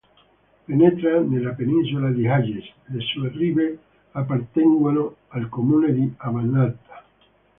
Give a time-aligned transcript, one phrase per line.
[0.65, 3.77] Penetra nella Penisola di Hayes; le sue rive
[4.13, 7.03] appartengono al comune di Avannaata.